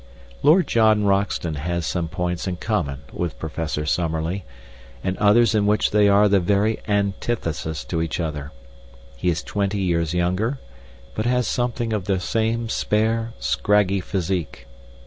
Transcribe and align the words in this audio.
Lord 0.41 0.65
John 0.65 1.03
Roxton 1.05 1.53
has 1.53 1.85
some 1.85 2.07
points 2.07 2.47
in 2.47 2.55
common 2.55 3.01
with 3.13 3.37
Professor 3.37 3.85
Summerlee, 3.85 4.43
and 5.03 5.15
others 5.19 5.53
in 5.53 5.67
which 5.67 5.91
they 5.91 6.09
are 6.09 6.27
the 6.27 6.39
very 6.39 6.79
antithesis 6.87 7.83
to 7.85 8.01
each 8.01 8.19
other. 8.19 8.51
He 9.15 9.29
is 9.29 9.43
twenty 9.43 9.79
years 9.79 10.11
younger, 10.15 10.57
but 11.13 11.27
has 11.27 11.47
something 11.47 11.93
of 11.93 12.05
the 12.05 12.19
same 12.19 12.67
spare, 12.67 13.33
scraggy 13.37 13.99
physique. 14.01 14.65